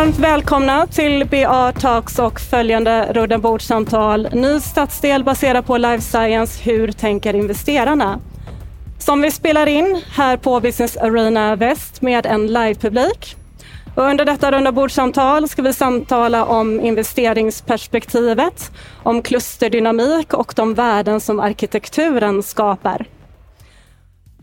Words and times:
Varmt 0.00 0.18
välkomna 0.18 0.86
till 0.86 1.26
BA 1.26 1.72
Talks 1.72 2.18
och 2.18 2.40
följande 2.40 3.12
rundabordssamtal. 3.12 4.28
Ny 4.32 4.60
stadsdel 4.60 5.24
baserad 5.24 5.66
på 5.66 5.78
life 5.78 6.00
science. 6.00 6.62
Hur 6.62 6.92
tänker 6.92 7.34
investerarna? 7.34 8.20
Som 8.98 9.22
vi 9.22 9.30
spelar 9.30 9.66
in 9.66 10.02
här 10.12 10.36
på 10.36 10.60
Business 10.60 10.96
Arena 10.96 11.56
Väst 11.56 12.02
med 12.02 12.26
en 12.26 12.46
livepublik. 12.46 13.36
Och 13.94 14.02
under 14.02 14.24
detta 14.24 14.52
rundabordssamtal 14.52 15.48
ska 15.48 15.62
vi 15.62 15.72
samtala 15.72 16.44
om 16.44 16.80
investeringsperspektivet, 16.80 18.70
om 19.02 19.22
klusterdynamik 19.22 20.34
och 20.34 20.52
de 20.56 20.74
värden 20.74 21.20
som 21.20 21.40
arkitekturen 21.40 22.42
skapar. 22.42 23.06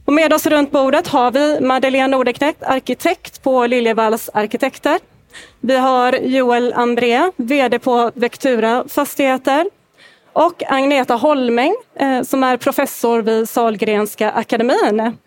Och 0.05 0.13
med 0.13 0.33
oss 0.33 0.45
runt 0.45 0.71
bordet 0.71 1.07
har 1.07 1.31
vi 1.31 1.59
Madeleine 1.61 2.07
Nordeknekt, 2.07 2.63
arkitekt 2.63 3.43
på 3.43 3.67
Liljevalchs 3.67 4.29
Arkitekter. 4.33 4.99
Vi 5.59 5.77
har 5.77 6.13
Joel 6.13 6.73
André, 6.73 7.31
VD 7.35 7.79
på 7.79 8.11
Vectura 8.15 8.83
Fastigheter 8.87 9.65
och 10.33 10.63
Agneta 10.67 11.15
Holmäng 11.15 11.75
eh, 11.95 12.21
som 12.21 12.43
är 12.43 12.57
professor 12.57 13.21
vid 13.21 13.49
Salgrenska 13.49 14.31
akademin. 14.31 15.17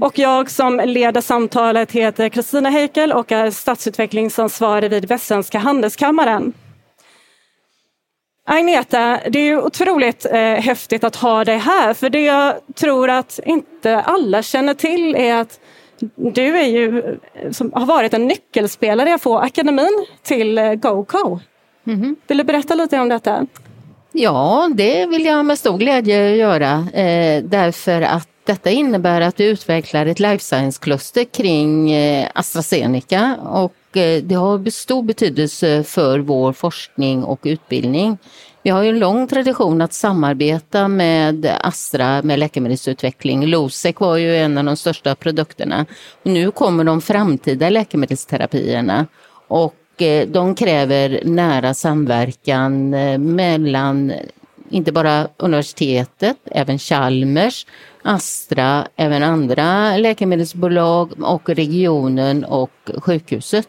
Och 0.00 0.18
jag 0.18 0.50
som 0.50 0.80
leder 0.84 1.20
samtalet 1.20 1.92
heter 1.92 2.28
Kristina 2.28 2.70
Heikel 2.70 3.12
och 3.12 3.32
är 3.32 3.50
stadsutvecklingsansvarig 3.50 4.90
vid 4.90 5.04
Västsvenska 5.08 5.58
Handelskammaren. 5.58 6.52
Agneta, 8.46 9.20
det 9.28 9.38
är 9.38 9.44
ju 9.44 9.62
otroligt 9.62 10.26
eh, 10.26 10.40
häftigt 10.40 11.04
att 11.04 11.16
ha 11.16 11.44
dig 11.44 11.58
här 11.58 11.94
för 11.94 12.10
det 12.10 12.24
jag 12.24 12.54
tror 12.74 13.10
att 13.10 13.40
inte 13.46 14.00
alla 14.00 14.42
känner 14.42 14.74
till 14.74 15.14
är 15.16 15.34
att 15.34 15.60
du 16.16 16.58
är 16.58 16.66
ju, 16.66 17.18
som 17.52 17.72
har 17.72 17.86
varit 17.86 18.14
en 18.14 18.26
nyckelspelare 18.26 19.18
på 19.18 19.38
akademin 19.38 20.06
till 20.22 20.58
eh, 20.58 20.74
GoCo. 20.74 21.38
Mm 21.86 22.02
-hmm. 22.02 22.16
Vill 22.26 22.38
du 22.38 22.44
berätta 22.44 22.74
lite 22.74 22.98
om 23.00 23.08
detta? 23.08 23.46
Ja, 24.12 24.70
det 24.74 25.06
vill 25.06 25.24
jag 25.24 25.44
med 25.46 25.58
stor 25.58 25.78
glädje 25.78 26.36
göra 26.36 26.86
eh, 26.92 27.44
därför 27.44 28.02
att 28.02 28.28
detta 28.44 28.70
innebär 28.70 29.20
att 29.20 29.40
vi 29.40 29.44
utvecklar 29.44 30.06
ett 30.06 30.20
life 30.20 30.44
science-kluster 30.44 31.24
kring 31.24 31.90
eh, 31.92 32.28
AstraZeneca 32.34 33.36
och 33.36 33.96
eh, 33.96 34.22
det 34.22 34.34
har 34.34 34.70
stor 34.70 35.02
betydelse 35.02 35.84
för 35.84 36.18
vår 36.18 36.52
forskning 36.52 37.24
och 37.24 37.40
utbildning. 37.42 38.18
Vi 38.64 38.70
har 38.70 38.82
ju 38.82 38.88
en 38.88 38.98
lång 38.98 39.26
tradition 39.26 39.80
att 39.80 39.92
samarbeta 39.92 40.88
med 40.88 41.58
Astra 41.60 42.22
med 42.22 42.38
läkemedelsutveckling. 42.38 43.46
Losec 43.46 43.96
var 43.98 44.16
ju 44.16 44.36
en 44.36 44.58
av 44.58 44.64
de 44.64 44.76
största 44.76 45.14
produkterna. 45.14 45.86
Och 46.22 46.30
nu 46.30 46.50
kommer 46.50 46.84
de 46.84 47.00
framtida 47.00 47.70
läkemedelsterapierna 47.70 49.06
och 49.48 50.02
eh, 50.02 50.28
de 50.28 50.54
kräver 50.54 51.20
nära 51.24 51.74
samverkan 51.74 52.94
eh, 52.94 53.18
mellan 53.18 54.12
inte 54.70 54.92
bara 54.92 55.28
universitetet, 55.36 56.36
även 56.44 56.78
Chalmers, 56.78 57.66
Astra, 58.02 58.86
även 58.96 59.22
andra 59.22 59.96
läkemedelsbolag 59.96 61.12
och 61.22 61.48
regionen 61.48 62.44
och 62.44 62.90
sjukhuset. 62.98 63.68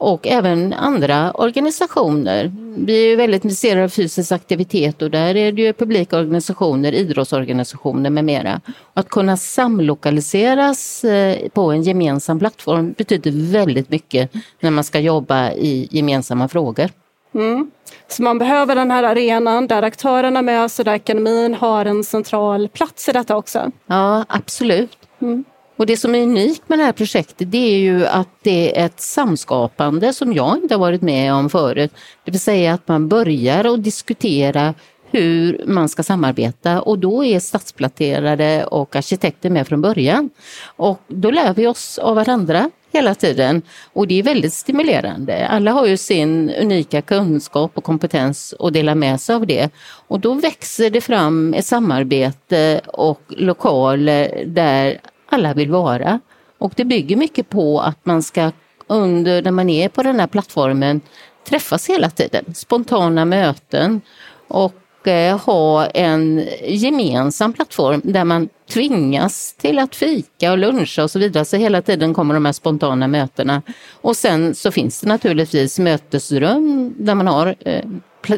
Och 0.00 0.26
även 0.26 0.72
andra 0.72 1.32
organisationer. 1.32 2.52
Vi 2.76 3.12
är 3.12 3.16
väldigt 3.16 3.44
intresserade 3.44 3.84
av 3.84 3.88
fysisk 3.88 4.32
aktivitet 4.32 5.02
och 5.02 5.10
där 5.10 5.36
är 5.36 5.52
det 5.52 5.62
ju 5.62 5.72
publika 5.72 6.18
organisationer, 6.18 6.92
idrottsorganisationer 6.92 8.10
med 8.10 8.24
mera. 8.24 8.60
Att 8.94 9.08
kunna 9.08 9.36
samlokaliseras 9.36 11.04
eh, 11.04 11.48
på 11.48 11.72
en 11.72 11.82
gemensam 11.82 12.38
plattform 12.38 12.94
betyder 12.98 13.52
väldigt 13.52 13.90
mycket 13.90 14.30
när 14.60 14.70
man 14.70 14.84
ska 14.84 14.98
jobba 14.98 15.52
i 15.52 15.88
gemensamma 15.90 16.48
frågor. 16.48 16.90
Mm. 17.34 17.70
Så 18.08 18.22
man 18.22 18.38
behöver 18.38 18.74
den 18.74 18.90
här 18.90 19.02
arenan 19.02 19.66
där 19.66 19.82
aktörerna 19.82 20.42
möts 20.42 20.78
och 20.78 20.84
där 20.84 20.92
akademin 20.92 21.54
har 21.54 21.84
en 21.84 22.04
central 22.04 22.68
plats 22.68 23.08
i 23.08 23.12
detta 23.12 23.36
också. 23.36 23.70
Ja, 23.86 24.24
absolut. 24.28 24.98
Mm. 25.20 25.44
Och 25.80 25.86
det 25.86 25.96
som 25.96 26.14
är 26.14 26.22
unikt 26.22 26.62
med 26.66 26.78
det 26.78 26.84
här 26.84 26.92
projektet 26.92 27.50
det 27.50 27.74
är 27.74 27.78
ju 27.78 28.06
att 28.06 28.28
det 28.42 28.80
är 28.80 28.86
ett 28.86 29.00
samskapande 29.00 30.12
som 30.12 30.32
jag 30.32 30.56
inte 30.56 30.74
har 30.74 30.80
varit 30.80 31.02
med 31.02 31.34
om 31.34 31.50
förut. 31.50 31.92
Det 32.24 32.30
vill 32.30 32.40
säga 32.40 32.74
att 32.74 32.88
man 32.88 33.08
börjar 33.08 33.66
och 33.66 33.78
diskutera 33.78 34.74
hur 35.10 35.64
man 35.66 35.88
ska 35.88 36.02
samarbeta 36.02 36.80
och 36.80 36.98
då 36.98 37.24
är 37.24 37.40
stadsplanerare 37.40 38.64
och 38.64 38.96
arkitekter 38.96 39.50
med 39.50 39.66
från 39.66 39.80
början. 39.80 40.30
Och 40.64 41.00
då 41.08 41.30
lär 41.30 41.54
vi 41.54 41.66
oss 41.66 41.98
av 41.98 42.16
varandra 42.16 42.70
hela 42.92 43.14
tiden 43.14 43.62
och 43.92 44.06
det 44.06 44.18
är 44.18 44.22
väldigt 44.22 44.52
stimulerande. 44.52 45.48
Alla 45.48 45.72
har 45.72 45.86
ju 45.86 45.96
sin 45.96 46.50
unika 46.50 47.02
kunskap 47.02 47.72
och 47.74 47.84
kompetens 47.84 48.54
och 48.58 48.72
delar 48.72 48.94
med 48.94 49.20
sig 49.20 49.34
av 49.34 49.46
det. 49.46 49.70
Och 50.08 50.20
då 50.20 50.34
växer 50.34 50.90
det 50.90 51.00
fram 51.00 51.54
ett 51.54 51.66
samarbete 51.66 52.80
och 52.86 53.20
lokaler 53.28 54.44
där 54.46 55.00
alla 55.30 55.54
vill 55.54 55.70
vara. 55.70 56.20
Och 56.58 56.72
det 56.76 56.84
bygger 56.84 57.16
mycket 57.16 57.48
på 57.48 57.80
att 57.80 58.06
man 58.06 58.22
ska 58.22 58.50
under, 58.86 59.42
när 59.42 59.50
man 59.50 59.70
är 59.70 59.88
på 59.88 60.02
den 60.02 60.20
här 60.20 60.26
plattformen, 60.26 61.00
träffas 61.48 61.88
hela 61.88 62.10
tiden. 62.10 62.54
Spontana 62.54 63.24
möten 63.24 64.00
och 64.48 64.74
Eh, 65.06 65.38
ha 65.38 65.86
en 65.86 66.46
gemensam 66.64 67.52
plattform 67.52 68.00
där 68.04 68.24
man 68.24 68.48
tvingas 68.68 69.54
till 69.54 69.78
att 69.78 69.96
fika 69.96 70.52
och 70.52 70.58
luncha 70.58 71.02
och 71.02 71.10
så 71.10 71.18
vidare. 71.18 71.44
Så 71.44 71.56
hela 71.56 71.82
tiden 71.82 72.14
kommer 72.14 72.34
de 72.34 72.44
här 72.44 72.52
spontana 72.52 73.08
mötena. 73.08 73.62
Och 73.92 74.16
sen 74.16 74.54
så 74.54 74.70
finns 74.70 75.00
det 75.00 75.08
naturligtvis 75.08 75.78
mötesrum 75.78 76.94
där 76.98 77.14
man 77.14 77.26
har 77.26 77.54
eh, 77.60 77.84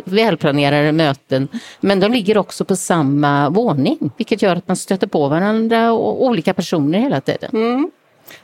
välplanerade 0.05 0.93
möten. 0.93 1.49
Men 1.81 2.01
de 2.01 2.13
ligger 2.13 2.39
också 2.39 2.65
på 2.65 2.77
samma 2.77 3.51
våning, 3.51 4.11
vilket 4.17 4.43
gör 4.43 4.57
att 4.57 4.69
man 4.69 4.77
stöter 4.77 5.07
på 5.07 5.29
varandra 5.29 5.93
och 5.93 6.25
olika 6.25 6.55
personer 6.55 6.99
hela 6.99 7.21
tiden. 7.21 7.51
Mm. 7.53 7.91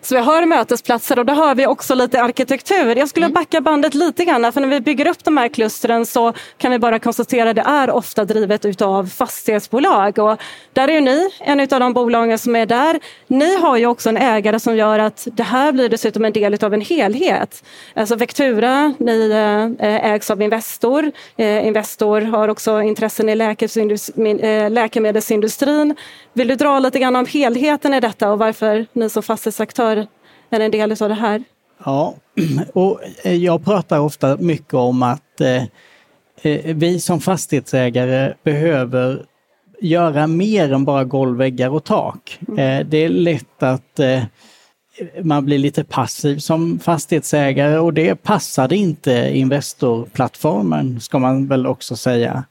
Så 0.00 0.14
vi 0.14 0.20
har 0.20 0.46
mötesplatser 0.46 1.18
och 1.18 1.26
då 1.26 1.32
har 1.32 1.54
vi 1.54 1.66
också 1.66 1.94
lite 1.94 2.22
arkitektur. 2.22 2.96
Jag 2.96 3.08
skulle 3.08 3.26
mm. 3.26 3.34
backa 3.34 3.60
bandet 3.60 3.94
lite 3.94 4.24
grann 4.24 4.52
för 4.52 4.60
när 4.60 4.68
vi 4.68 4.80
bygger 4.80 5.08
upp 5.08 5.24
de 5.24 5.36
här 5.36 5.48
klustren 5.48 6.06
så 6.06 6.32
kan 6.58 6.70
vi 6.70 6.78
bara 6.78 6.98
konstatera 6.98 7.50
att 7.50 7.56
det 7.56 7.62
är 7.66 7.90
ofta 7.90 8.24
drivet 8.24 8.64
utav 8.64 9.06
fastighetsbolag 9.06 10.18
och 10.18 10.40
där 10.72 10.88
är 10.88 11.00
ni 11.00 11.30
en 11.40 11.60
av 11.60 11.80
de 11.80 11.92
bolagen 11.92 12.38
som 12.38 12.56
är 12.56 12.66
där. 12.66 13.00
Ni 13.26 13.56
har 13.56 13.76
ju 13.76 13.86
också 13.86 14.08
en 14.08 14.16
ägare 14.16 14.60
som 14.60 14.76
gör 14.76 14.98
att 14.98 15.28
det 15.32 15.42
här 15.42 15.72
blir 15.72 15.88
dessutom 15.88 16.24
en 16.24 16.32
del 16.32 16.64
av 16.64 16.74
en 16.74 16.80
helhet. 16.80 17.64
Alltså 17.94 18.16
Vectura, 18.16 18.94
ni 18.98 19.30
eh, 19.78 20.12
ägs 20.12 20.30
av 20.30 20.42
Investor. 20.42 21.12
Eh, 21.36 21.66
Investor 21.66 22.20
har 22.20 22.48
också 22.48 22.82
intressen 22.82 23.28
i 23.28 23.32
eh, 23.32 24.70
läkemedelsindustrin. 24.70 25.94
Vill 26.32 26.48
du 26.48 26.54
dra 26.54 26.78
lite 26.78 26.98
grann 26.98 27.16
om 27.16 27.26
helheten 27.26 27.94
i 27.94 28.00
detta 28.00 28.32
och 28.32 28.38
varför 28.38 28.86
ni 28.92 29.10
som 29.10 29.22
fastighetsaktör 29.22 29.77
är 29.82 30.60
en 30.60 30.70
del 30.70 30.92
av 31.02 31.08
det 31.08 31.14
här? 31.14 31.44
Ja, 31.84 32.14
och 32.72 33.00
eh, 33.22 33.34
jag 33.34 33.64
pratar 33.64 34.00
ofta 34.00 34.36
mycket 34.36 34.74
om 34.74 35.02
att 35.02 35.40
eh, 35.40 35.62
eh, 36.42 36.76
vi 36.76 37.00
som 37.00 37.20
fastighetsägare 37.20 38.34
behöver 38.42 39.24
göra 39.80 40.26
mer 40.26 40.72
än 40.72 40.84
bara 40.84 41.04
golv, 41.04 41.38
väggar 41.38 41.70
och 41.70 41.84
tak. 41.84 42.38
Mm. 42.48 42.58
Eh, 42.58 42.86
det 42.86 42.98
är 42.98 43.08
lätt 43.08 43.62
att 43.62 43.98
eh, 43.98 44.22
man 45.22 45.44
blir 45.44 45.58
lite 45.58 45.84
passiv 45.84 46.38
som 46.38 46.78
fastighetsägare 46.78 47.78
och 47.78 47.94
det 47.94 48.14
passade 48.22 48.76
inte 48.76 49.30
Investorplattformen, 49.34 51.00
ska 51.00 51.18
man 51.18 51.46
väl 51.46 51.66
också 51.66 51.96
säga. 51.96 52.44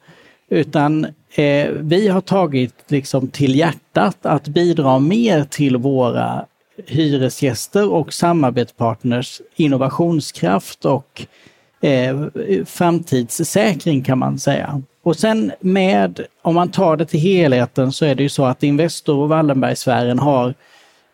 Utan 0.49 1.05
eh, 1.35 1.69
vi 1.79 2.07
har 2.07 2.21
tagit 2.21 2.73
liksom 2.87 3.27
till 3.27 3.55
hjärtat 3.55 4.17
att 4.21 4.47
bidra 4.47 4.99
mer 4.99 5.43
till 5.43 5.77
våra 5.77 6.45
hyresgäster 6.85 7.89
och 7.89 8.13
samarbetspartners 8.13 9.41
innovationskraft 9.55 10.85
och 10.85 11.25
eh, 11.81 12.25
framtidssäkring 12.65 14.03
kan 14.03 14.17
man 14.17 14.39
säga. 14.39 14.81
Och 15.03 15.15
sen 15.15 15.51
med, 15.59 16.21
om 16.41 16.55
man 16.55 16.71
tar 16.71 16.97
det 16.97 17.05
till 17.05 17.19
helheten 17.19 17.91
så 17.91 18.05
är 18.05 18.15
det 18.15 18.23
ju 18.23 18.29
så 18.29 18.45
att 18.45 18.63
Investor 18.63 19.17
och 19.17 19.29
Wallenbergsfären 19.29 20.19
har 20.19 20.53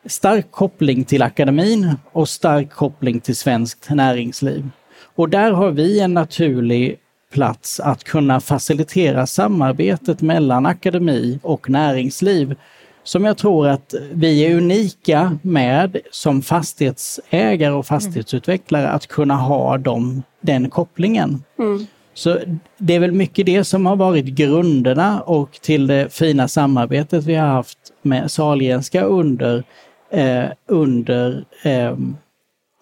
stark 0.05 0.51
koppling 0.51 1.03
till 1.03 1.21
akademin 1.21 1.95
och 2.11 2.29
stark 2.29 2.69
koppling 2.69 3.19
till 3.19 3.35
svenskt 3.35 3.89
näringsliv. 3.89 4.69
Och 5.15 5.29
där 5.29 5.51
har 5.51 5.71
vi 5.71 5.99
en 5.99 6.13
naturlig 6.13 6.97
plats 7.33 7.79
att 7.79 8.03
kunna 8.03 8.39
facilitera 8.39 9.27
samarbetet 9.27 10.21
mellan 10.21 10.65
akademi 10.65 11.39
och 11.43 11.69
näringsliv 11.69 12.55
som 13.03 13.25
jag 13.25 13.37
tror 13.37 13.67
att 13.67 13.93
vi 14.11 14.45
är 14.45 14.55
unika 14.55 15.37
med 15.41 15.97
som 16.11 16.41
fastighetsägare 16.41 17.73
och 17.73 17.85
fastighetsutvecklare 17.85 18.89
att 18.89 19.07
kunna 19.07 19.35
ha 19.35 19.77
dem, 19.77 20.23
den 20.41 20.69
kopplingen. 20.69 21.43
Mm. 21.59 21.87
Så 22.13 22.39
det 22.77 22.95
är 22.95 22.99
väl 22.99 23.11
mycket 23.11 23.45
det 23.45 23.63
som 23.63 23.85
har 23.85 23.95
varit 23.95 24.25
grunderna 24.25 25.21
och 25.21 25.51
till 25.51 25.87
det 25.87 26.13
fina 26.13 26.47
samarbetet 26.47 27.23
vi 27.23 27.35
har 27.35 27.47
haft 27.47 27.77
med 28.01 28.31
Sahlgrenska 28.31 29.03
under, 29.03 29.63
eh, 30.11 30.45
under 30.67 31.45
eh, 31.63 31.97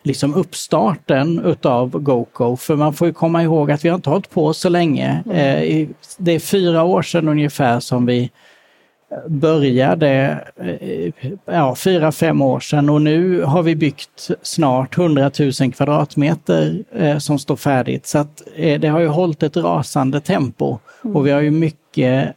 liksom 0.04 0.36
uppstarten 0.36 1.46
utav 1.46 1.90
GoCo. 1.90 2.58
För 2.58 2.76
man 2.76 2.94
får 2.94 3.08
ju 3.08 3.14
komma 3.14 3.44
ihåg 3.44 3.72
att 3.72 3.86
vi 3.86 3.90
har 3.90 3.96
inte 3.96 4.10
hållit 4.10 4.30
på 4.30 4.54
så 4.54 4.70
länge. 4.70 5.24
Mm. 5.26 5.94
Det 6.18 6.32
är 6.32 6.40
fyra 6.40 6.84
år 6.84 7.02
sedan 7.02 7.28
ungefär 7.28 7.80
som 7.80 8.06
vi 8.06 8.32
började, 9.28 10.40
ja 11.46 11.76
fyra, 11.76 12.12
fem 12.12 12.42
år 12.42 12.60
sedan 12.60 12.90
och 12.90 13.02
nu 13.02 13.44
har 13.44 13.64
vi 13.64 13.76
byggt 13.76 14.30
snart 14.42 14.98
100 14.98 15.32
000 15.40 15.74
kvadratmeter 15.74 16.84
som 17.20 17.40
står 17.40 17.56
färdigt. 17.56 18.08
Så 18.08 18.18
att 18.18 18.42
det 18.56 18.88
har 18.88 19.00
ju 19.00 19.08
hållit 19.08 19.44
ett 19.44 19.58
rasande 19.58 20.22
tempo 20.22 20.80
mm. 21.04 21.16
och 21.16 21.28
vi 21.28 21.32
har 21.32 21.42
ju 21.42 21.52
mycket 21.52 22.36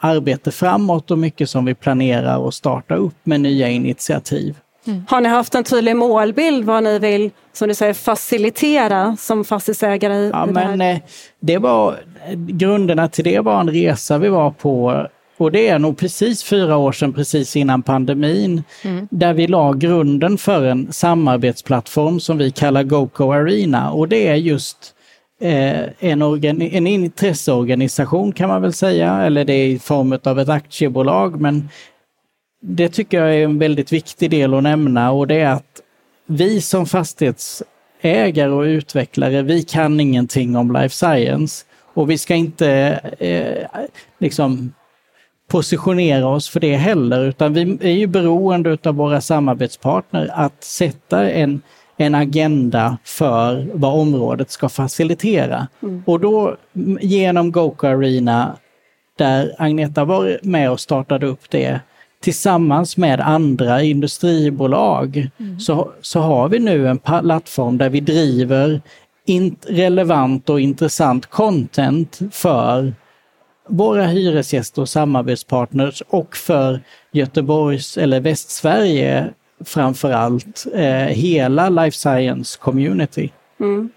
arbete 0.00 0.50
framåt 0.50 1.10
och 1.10 1.18
mycket 1.18 1.50
som 1.50 1.64
vi 1.64 1.74
planerar 1.74 2.48
att 2.48 2.54
starta 2.54 2.94
upp 2.94 3.16
med 3.22 3.40
nya 3.40 3.68
initiativ. 3.68 4.56
Mm. 4.86 5.04
Har 5.08 5.20
ni 5.20 5.28
haft 5.28 5.54
en 5.54 5.64
tydlig 5.64 5.96
målbild 5.96 6.64
vad 6.64 6.84
ni 6.84 6.98
vill, 6.98 7.30
som 7.52 7.68
du 7.68 7.74
säger, 7.74 7.94
facilitera 7.94 9.16
som 9.16 9.44
fastighetsägare? 9.44 10.14
I, 10.14 10.30
ja, 10.30 10.44
i 10.44 10.46
det, 10.46 10.52
men, 10.52 10.80
eh, 10.80 10.98
det 11.40 11.58
var, 11.58 11.96
grunderna 12.34 13.08
till 13.08 13.24
det 13.24 13.40
var 13.40 13.60
en 13.60 13.70
resa 13.70 14.18
vi 14.18 14.28
var 14.28 14.50
på 14.50 15.06
och 15.36 15.52
det 15.52 15.68
är 15.68 15.78
nog 15.78 15.98
precis 15.98 16.44
fyra 16.44 16.76
år 16.76 16.92
sedan, 16.92 17.12
precis 17.12 17.56
innan 17.56 17.82
pandemin, 17.82 18.62
mm. 18.82 19.08
där 19.10 19.34
vi 19.34 19.46
la 19.46 19.72
grunden 19.72 20.38
för 20.38 20.64
en 20.64 20.92
samarbetsplattform 20.92 22.20
som 22.20 22.38
vi 22.38 22.50
kallar 22.50 22.82
GoCo 22.82 23.32
Arena. 23.32 23.90
Och 23.90 24.08
det 24.08 24.26
är 24.26 24.34
just 24.34 24.94
eh, 25.40 25.82
en, 25.98 26.22
en 26.62 26.86
intresseorganisation 26.86 28.32
kan 28.32 28.48
man 28.48 28.62
väl 28.62 28.72
säga, 28.72 29.22
eller 29.22 29.44
det 29.44 29.52
är 29.52 29.66
i 29.66 29.78
form 29.78 30.18
av 30.24 30.40
ett 30.40 30.48
aktiebolag, 30.48 31.40
men 31.40 31.68
det 32.62 32.88
tycker 32.88 33.20
jag 33.20 33.36
är 33.36 33.44
en 33.44 33.58
väldigt 33.58 33.92
viktig 33.92 34.30
del 34.30 34.54
att 34.54 34.62
nämna 34.62 35.12
och 35.12 35.26
det 35.26 35.40
är 35.40 35.50
att 35.50 35.80
vi 36.26 36.60
som 36.60 36.86
fastighetsägare 36.86 38.50
och 38.50 38.62
utvecklare, 38.62 39.42
vi 39.42 39.62
kan 39.62 40.00
ingenting 40.00 40.56
om 40.56 40.72
life 40.72 40.94
science 40.94 41.64
och 41.94 42.10
vi 42.10 42.18
ska 42.18 42.34
inte 42.34 42.68
eh, 43.18 43.82
liksom 44.18 44.72
positionera 45.48 46.26
oss 46.26 46.48
för 46.48 46.60
det 46.60 46.76
heller, 46.76 47.24
utan 47.24 47.52
vi 47.52 47.78
är 47.80 47.92
ju 47.92 48.06
beroende 48.06 48.78
av 48.84 48.94
våra 48.94 49.20
samarbetspartner 49.20 50.30
att 50.34 50.64
sätta 50.64 51.30
en, 51.30 51.62
en 51.96 52.14
agenda 52.14 52.98
för 53.04 53.66
vad 53.74 54.00
området 54.00 54.50
ska 54.50 54.68
facilitera. 54.68 55.68
Mm. 55.82 56.02
Och 56.06 56.20
då 56.20 56.56
genom 57.00 57.52
Goka 57.52 57.88
Arena, 57.88 58.56
där 59.18 59.54
Agneta 59.58 60.04
var 60.04 60.38
med 60.42 60.70
och 60.70 60.80
startade 60.80 61.26
upp 61.26 61.50
det, 61.50 61.80
tillsammans 62.20 62.96
med 62.96 63.20
andra 63.20 63.82
industribolag 63.82 65.30
mm. 65.38 65.60
så, 65.60 65.90
så 66.00 66.20
har 66.20 66.48
vi 66.48 66.58
nu 66.58 66.88
en 66.88 66.98
plattform 66.98 67.78
där 67.78 67.90
vi 67.90 68.00
driver 68.00 68.80
relevant 69.66 70.50
och 70.50 70.60
intressant 70.60 71.26
content 71.26 72.20
för 72.32 72.94
våra 73.68 74.06
hyresgäster 74.06 74.82
och 74.82 74.88
samarbetspartners 74.88 76.02
och 76.08 76.36
för 76.36 76.80
Göteborgs 77.12 77.98
eller 77.98 78.20
Västsverige 78.20 79.28
framförallt 79.64 80.66
eh, 80.74 80.84
hela 80.94 81.68
life 81.68 81.96
science 81.96 82.58
community. 82.60 83.30
Mm. 83.60 83.90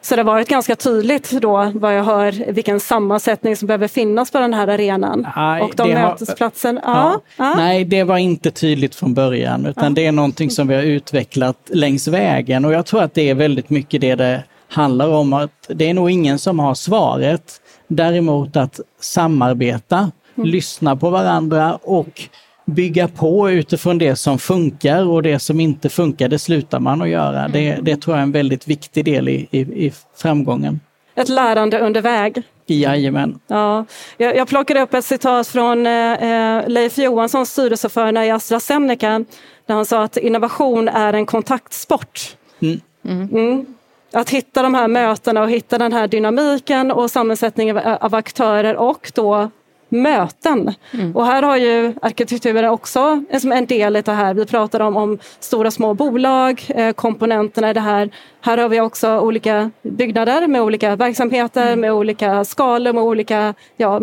Så 0.00 0.16
det 0.16 0.22
har 0.22 0.24
varit 0.24 0.48
ganska 0.48 0.76
tydligt 0.76 1.30
då 1.30 1.72
vad 1.74 1.98
jag 1.98 2.04
hör 2.04 2.52
vilken 2.52 2.80
sammansättning 2.80 3.56
som 3.56 3.66
behöver 3.66 3.88
finnas 3.88 4.30
på 4.30 4.38
den 4.38 4.54
här 4.54 4.68
arenan. 4.68 5.26
Nej, 5.36 5.62
och 5.62 5.74
de 5.76 5.94
mötesplatsen. 5.94 6.80
Har, 6.82 6.94
ja, 6.94 7.20
ja. 7.36 7.54
Nej, 7.56 7.84
det 7.84 8.04
var 8.04 8.18
inte 8.18 8.50
tydligt 8.50 8.94
från 8.94 9.14
början 9.14 9.66
utan 9.66 9.84
ja. 9.84 9.90
det 9.90 10.06
är 10.06 10.12
någonting 10.12 10.50
som 10.50 10.68
vi 10.68 10.74
har 10.74 10.82
utvecklat 10.82 11.56
längs 11.66 12.08
vägen 12.08 12.64
och 12.64 12.72
jag 12.72 12.86
tror 12.86 13.02
att 13.02 13.14
det 13.14 13.30
är 13.30 13.34
väldigt 13.34 13.70
mycket 13.70 14.00
det 14.00 14.14
det 14.14 14.42
handlar 14.68 15.08
om. 15.08 15.32
att 15.32 15.50
Det 15.68 15.90
är 15.90 15.94
nog 15.94 16.10
ingen 16.10 16.38
som 16.38 16.58
har 16.58 16.74
svaret. 16.74 17.60
Däremot 17.88 18.56
att 18.56 18.80
samarbeta, 19.00 20.10
mm. 20.36 20.48
lyssna 20.48 20.96
på 20.96 21.10
varandra 21.10 21.78
och 21.82 22.22
bygga 22.64 23.08
på 23.08 23.50
utifrån 23.50 23.98
det 23.98 24.16
som 24.16 24.38
funkar 24.38 25.06
och 25.06 25.22
det 25.22 25.38
som 25.38 25.60
inte 25.60 25.88
funkar, 25.88 26.28
det 26.28 26.38
slutar 26.38 26.80
man 26.80 27.02
att 27.02 27.08
göra. 27.08 27.48
Det, 27.48 27.70
mm. 27.70 27.84
det 27.84 27.96
tror 27.96 28.16
jag 28.16 28.18
är 28.18 28.22
en 28.22 28.32
väldigt 28.32 28.68
viktig 28.68 29.04
del 29.04 29.28
i, 29.28 29.48
i, 29.50 29.58
i 29.60 29.92
framgången. 30.16 30.80
Ett 31.14 31.28
lärande 31.28 31.80
under 31.80 32.02
väg. 32.02 32.42
Jajamän. 32.66 33.38
Ja, 33.46 33.84
jag, 34.16 34.36
jag 34.36 34.48
plockade 34.48 34.80
upp 34.80 34.94
ett 34.94 35.04
citat 35.04 35.46
från 35.46 35.86
eh, 35.86 36.12
eh 36.12 36.68
Leif 36.68 36.98
Johansson, 36.98 37.46
styrelseordförande 37.46 38.24
i 38.24 38.30
AstraZeneca, 38.30 39.24
där 39.66 39.74
han 39.74 39.86
sa 39.86 40.02
att 40.02 40.16
innovation 40.16 40.88
är 40.88 41.12
en 41.12 41.26
kontaktsport. 41.26 42.36
Mm. 42.62 42.80
Mm. 43.04 43.66
Att 44.14 44.30
hitta 44.30 44.62
de 44.62 44.74
här 44.74 44.88
mötena 44.88 45.42
och 45.42 45.50
hitta 45.50 45.78
den 45.78 45.92
här 45.92 46.08
dynamiken 46.08 46.90
och 46.90 47.10
sammansättningen 47.10 47.78
av 47.78 48.14
aktörer 48.14 48.76
och 48.76 49.12
då 49.14 49.50
möten. 49.88 50.74
Mm. 50.92 51.16
Och 51.16 51.26
här 51.26 51.42
har 51.42 51.56
ju 51.56 51.94
arkitekturen 52.02 52.70
också 52.70 53.24
en 53.52 53.66
del 53.66 53.96
i 53.96 54.02
det 54.02 54.12
här. 54.12 54.34
Vi 54.34 54.46
pratar 54.46 54.80
om, 54.80 54.96
om 54.96 55.18
stora 55.40 55.70
små 55.70 55.94
bolag, 55.94 56.64
eh, 56.68 56.92
komponenterna 56.92 57.70
i 57.70 57.72
det 57.72 57.80
här. 57.80 58.10
Här 58.40 58.58
har 58.58 58.68
vi 58.68 58.80
också 58.80 59.18
olika 59.20 59.70
byggnader 59.82 60.46
med 60.46 60.62
olika 60.62 60.96
verksamheter, 60.96 61.66
mm. 61.66 61.80
med 61.80 61.92
olika 61.92 62.44
skalor, 62.44 62.92
med 62.92 63.02
olika 63.02 63.54
ja, 63.76 64.00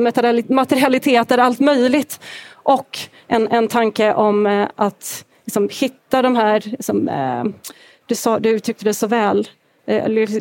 materialiteter, 0.50 1.38
allt 1.38 1.60
möjligt. 1.60 2.20
Och 2.54 3.00
en, 3.28 3.48
en 3.48 3.68
tanke 3.68 4.14
om 4.14 4.48
eh, 4.48 4.68
att 4.76 5.26
liksom, 5.46 5.70
hitta 5.72 6.22
de 6.22 6.36
här, 6.36 6.62
liksom, 6.66 7.10
eh, 7.10 7.44
du, 8.06 8.16
sa, 8.16 8.40
du 8.40 8.50
uttryckte 8.50 8.86
det 8.86 8.94
så 8.94 9.08
väl, 9.08 9.48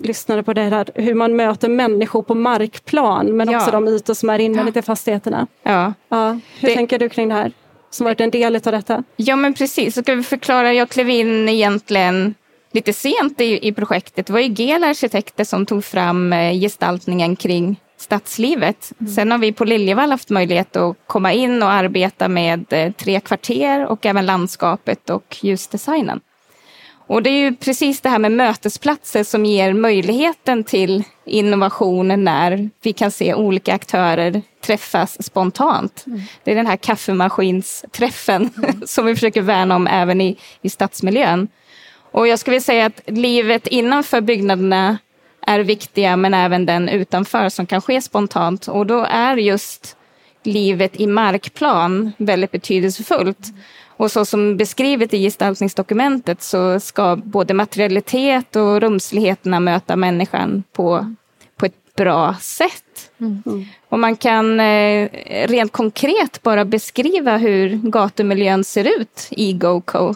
lyssnade 0.03 0.43
på 0.43 0.53
det 0.53 0.63
här, 0.63 0.91
hur 0.95 1.15
man 1.15 1.37
möter 1.37 1.69
människor 1.69 2.23
på 2.23 2.35
markplan 2.35 3.37
men 3.37 3.51
ja. 3.51 3.59
också 3.59 3.71
de 3.71 3.89
ytor 3.89 4.15
som 4.15 4.31
är 4.31 4.39
invändigt 4.39 4.77
i 4.77 4.83
fastigheterna. 4.83 5.47
Ja. 5.63 5.93
Ja. 6.09 6.39
Hur 6.61 6.69
det... 6.69 6.75
tänker 6.75 6.99
du 6.99 7.09
kring 7.09 7.29
det 7.29 7.35
här? 7.35 7.53
Som 7.91 8.05
varit 8.05 8.21
en 8.21 8.31
del 8.31 8.57
av 8.57 8.63
detta? 8.63 9.05
Ja 9.17 9.37
men 9.37 9.55
precis, 9.55 9.95
så 9.95 10.03
ska 10.03 10.15
vi 10.15 10.23
förklara. 10.23 10.73
Jag 10.73 10.89
klev 10.89 11.11
in 11.11 11.49
egentligen 11.49 12.35
lite 12.73 12.93
sent 12.93 13.41
i, 13.41 13.69
i 13.69 13.73
projektet. 13.73 14.27
Det 14.27 14.33
var 14.33 14.41
ju 14.41 14.55
GEL 14.55 14.85
Arkitekter 14.85 15.45
som 15.45 15.67
tog 15.67 15.85
fram 15.85 16.33
eh, 16.33 16.53
gestaltningen 16.53 17.37
kring 17.37 17.81
stadslivet. 17.97 18.93
Mm. 19.01 19.13
Sen 19.13 19.31
har 19.31 19.39
vi 19.39 19.53
på 19.53 19.65
Liljevall 19.65 20.11
haft 20.11 20.31
möjlighet 20.31 20.77
att 20.77 20.97
komma 21.07 21.33
in 21.33 21.63
och 21.63 21.71
arbeta 21.71 22.29
med 22.29 22.73
eh, 22.73 22.93
tre 22.93 23.21
kvarter 23.21 23.87
och 23.87 24.07
även 24.07 24.27
landskapet 24.27 25.11
och 25.11 25.37
ljusdesignen. 25.41 26.21
Och 27.11 27.23
det 27.23 27.31
är 27.31 27.41
ju 27.41 27.57
precis 27.57 28.01
det 28.01 28.09
här 28.09 28.19
med 28.19 28.33
mötesplatser 28.33 29.25
som 29.25 29.45
ger 29.45 29.73
möjligheten 29.73 30.65
till 30.65 31.03
innovation 31.25 32.25
när 32.25 32.71
vi 32.83 32.93
kan 32.93 33.11
se 33.11 33.35
olika 33.35 33.75
aktörer 33.75 34.43
träffas 34.61 35.23
spontant. 35.27 36.05
Mm. 36.07 36.21
Det 36.45 36.51
är 36.51 36.55
den 36.55 36.67
här 36.67 36.77
kaffemaskinsträffen 36.77 38.51
mm. 38.57 38.83
som 38.87 39.07
vi 39.07 39.15
försöker 39.15 39.43
värna 39.43 39.77
om 39.77 39.87
även 39.87 40.21
i, 40.21 40.39
i 40.63 40.71
stadsmiljön. 40.71 41.49
Och 42.13 42.29
jag 42.29 42.39
skulle 42.39 42.53
vilja 42.55 42.65
säga 42.65 42.87
att 42.87 43.01
livet 43.07 43.67
innanför 43.67 44.21
byggnaderna 44.21 44.99
är 45.47 45.61
viktiga 45.61 46.17
men 46.17 46.35
även 46.35 46.67
den 46.67 46.89
utanför 46.89 47.49
som 47.49 47.67
kan 47.67 47.83
ske 47.83 48.03
spontant. 48.03 48.69
Och 48.69 48.87
då 48.87 49.07
är 49.11 49.37
just 49.37 49.97
livet 50.43 51.01
i 51.01 51.07
markplan 51.07 52.13
väldigt 52.17 52.51
betydelsefullt. 52.51 53.49
Mm. 53.49 53.61
Och 54.01 54.13
så 54.13 54.25
som 54.25 54.57
beskrivet 54.57 55.15
i 55.15 55.23
gestaltningsdokumentet 55.23 56.43
så 56.43 56.81
ska 56.81 57.17
både 57.17 57.55
materialitet 57.55 58.57
och 58.57 58.81
rumsligheterna 58.81 59.61
möta 59.61 59.97
människan 59.97 60.63
på, 60.73 61.15
på 61.57 61.67
ett 61.67 61.95
bra 61.97 62.35
sätt. 62.41 63.11
Mm. 63.21 63.65
Och 63.89 63.99
man 63.99 64.17
kan 64.17 64.61
eh, 64.61 65.09
rent 65.47 65.73
konkret 65.73 66.43
bara 66.43 66.65
beskriva 66.65 67.37
hur 67.37 67.77
gatumiljön 67.91 68.65
ser 68.65 69.01
ut 69.01 69.29
i 69.31 69.53
GoCo. 69.53 70.15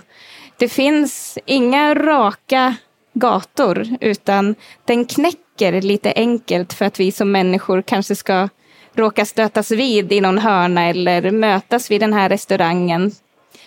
Det 0.56 0.68
finns 0.68 1.38
inga 1.46 1.94
raka 1.94 2.76
gator 3.14 3.86
utan 4.00 4.54
den 4.84 5.04
knäcker 5.04 5.82
lite 5.82 6.12
enkelt 6.16 6.72
för 6.72 6.84
att 6.84 7.00
vi 7.00 7.12
som 7.12 7.32
människor 7.32 7.82
kanske 7.82 8.16
ska 8.16 8.48
råka 8.94 9.24
stötas 9.24 9.70
vid 9.70 10.12
i 10.12 10.20
någon 10.20 10.38
hörna 10.38 10.88
eller 10.88 11.30
mötas 11.30 11.90
vid 11.90 12.00
den 12.00 12.12
här 12.12 12.28
restaurangen 12.28 13.12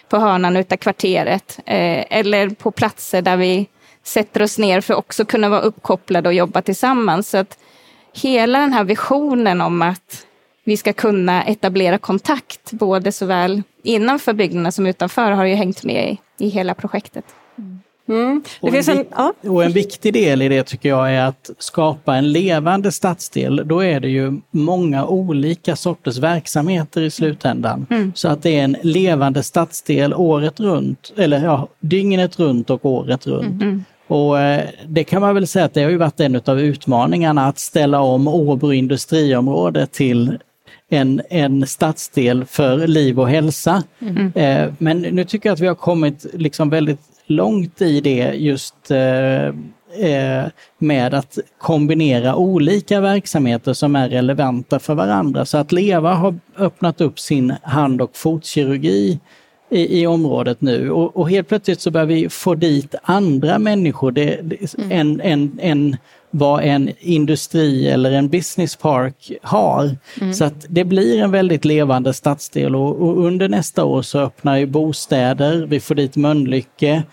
på 0.09 0.17
hörnan 0.17 0.57
utav 0.57 0.77
kvarteret 0.77 1.59
eh, 1.65 2.05
eller 2.09 2.49
på 2.49 2.71
platser 2.71 3.21
där 3.21 3.37
vi 3.37 3.67
sätter 4.03 4.41
oss 4.41 4.57
ner 4.57 4.81
för 4.81 4.93
att 4.93 4.99
också 4.99 5.25
kunna 5.25 5.49
vara 5.49 5.61
uppkopplade 5.61 6.29
och 6.29 6.33
jobba 6.33 6.61
tillsammans. 6.61 7.29
Så 7.29 7.37
att 7.37 7.57
hela 8.13 8.59
den 8.59 8.73
här 8.73 8.83
visionen 8.83 9.61
om 9.61 9.81
att 9.81 10.25
vi 10.63 10.77
ska 10.77 10.93
kunna 10.93 11.43
etablera 11.43 11.97
kontakt, 11.97 12.71
både 12.71 13.11
såväl 13.11 13.63
innanför 13.83 14.33
byggnaderna 14.33 14.71
som 14.71 14.87
utanför, 14.87 15.31
har 15.31 15.45
ju 15.45 15.55
hängt 15.55 15.83
med 15.83 16.11
i, 16.11 16.45
i 16.45 16.49
hela 16.49 16.73
projektet. 16.73 17.25
Mm. 17.57 17.79
Mm. 18.07 18.43
Och 18.59 18.73
en, 18.73 18.97
en, 18.97 19.05
ja. 19.11 19.33
och 19.41 19.63
en 19.63 19.71
viktig 19.71 20.13
del 20.13 20.41
i 20.41 20.49
det 20.49 20.63
tycker 20.63 20.89
jag 20.89 21.13
är 21.13 21.21
att 21.21 21.49
skapa 21.59 22.15
en 22.15 22.31
levande 22.31 22.91
stadsdel. 22.91 23.61
Då 23.65 23.83
är 23.83 23.99
det 23.99 24.09
ju 24.09 24.41
många 24.51 25.05
olika 25.05 25.75
sorters 25.75 26.17
verksamheter 26.17 27.01
i 27.01 27.11
slutändan. 27.11 27.85
Så 28.15 28.27
att 28.27 28.43
det 28.43 28.59
är 28.59 28.63
en 28.63 28.77
levande 28.81 29.43
stadsdel 29.43 30.13
året 30.13 30.59
runt, 30.59 31.13
eller 31.17 31.43
ja, 31.43 31.67
dygnet 31.79 32.39
runt 32.39 32.69
och 32.69 32.85
året 32.85 33.27
runt. 33.27 33.63
Och 34.07 34.39
eh, 34.39 34.69
det 34.87 35.03
kan 35.03 35.21
man 35.21 35.35
väl 35.35 35.47
säga 35.47 35.65
att 35.65 35.73
det 35.73 35.83
har 35.83 35.89
ju 35.89 35.97
varit 35.97 36.19
en 36.19 36.41
av 36.45 36.59
utmaningarna 36.59 37.47
att 37.47 37.59
ställa 37.59 37.99
om 37.99 38.27
Åbro 38.27 38.73
industriområde 38.73 39.87
till 39.87 40.37
en, 40.89 41.21
en 41.29 41.67
stadsdel 41.67 42.45
för 42.45 42.87
liv 42.87 43.19
och 43.19 43.29
hälsa. 43.29 43.83
Eh, 44.35 44.73
men 44.77 45.01
nu 45.01 45.23
tycker 45.23 45.49
jag 45.49 45.53
att 45.53 45.59
vi 45.59 45.67
har 45.67 45.75
kommit 45.75 46.25
liksom 46.33 46.69
väldigt 46.69 46.99
långt 47.27 47.81
i 47.81 48.01
det 48.01 48.33
just 48.35 48.91
eh, 48.91 49.45
eh, 50.05 50.45
med 50.77 51.13
att 51.13 51.37
kombinera 51.57 52.35
olika 52.35 53.01
verksamheter 53.01 53.73
som 53.73 53.95
är 53.95 54.09
relevanta 54.09 54.79
för 54.79 54.95
varandra. 54.95 55.45
Så 55.45 55.57
att 55.57 55.71
LEVA 55.71 56.13
har 56.13 56.39
öppnat 56.57 57.01
upp 57.01 57.19
sin 57.19 57.53
hand 57.63 58.01
och 58.01 58.17
fotkirurgi 58.17 59.19
i, 59.69 60.01
i 60.01 60.07
området 60.07 60.61
nu. 60.61 60.91
Och, 60.91 61.17
och 61.17 61.29
helt 61.29 61.47
plötsligt 61.47 61.81
så 61.81 61.91
börjar 61.91 62.07
vi 62.07 62.29
få 62.29 62.55
dit 62.55 62.95
andra 63.03 63.59
människor. 63.59 64.11
Det, 64.11 64.39
det, 64.43 64.75
än, 64.89 65.21
än, 65.21 65.59
än 65.61 65.97
vad 66.31 66.63
en 66.63 66.91
industri 66.99 67.87
eller 67.87 68.11
en 68.11 68.29
business 68.29 68.75
park 68.75 69.31
har. 69.41 69.95
Så 70.33 70.45
att 70.45 70.65
det 70.69 70.83
blir 70.83 71.19
en 71.19 71.31
väldigt 71.31 71.65
levande 71.65 72.13
stadsdel. 72.13 72.75
Och, 72.75 72.95
och 72.95 73.25
under 73.25 73.49
nästa 73.49 73.85
år 73.85 74.01
så 74.01 74.19
öppnar 74.19 74.57
ju 74.57 74.65
bostäder, 74.65 75.65
vi 75.65 75.79
får 75.79 75.95
dit 75.95 76.15
Mölnlycke, 76.15 77.03